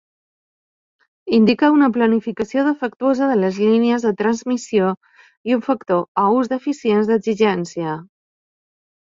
Indica 1.37 1.67
una 1.73 1.89
planificació 1.97 2.63
defectuosa 2.67 3.27
de 3.33 3.35
les 3.41 3.59
línies 3.65 4.07
de 4.09 4.15
transmissió 4.23 4.89
i 5.53 5.57
un 5.59 5.63
factor 5.69 6.03
o 6.25 6.25
ús 6.41 6.51
deficients 6.57 7.13
d'exigència. 7.13 7.95